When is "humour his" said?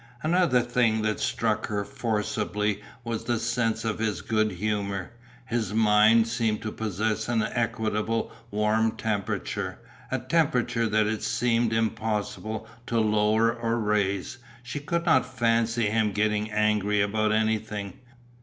4.53-5.75